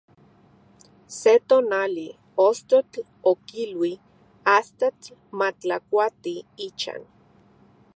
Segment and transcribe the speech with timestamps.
[1.17, 2.07] Se tonali,
[2.47, 2.99] ostotl
[3.31, 3.93] okilui
[4.57, 5.07] astatl
[5.39, 6.33] matlakuati
[6.67, 7.01] ichan.